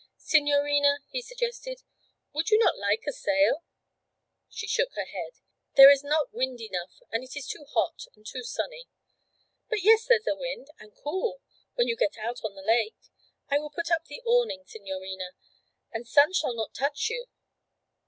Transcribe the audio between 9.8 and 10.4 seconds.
yes, there's a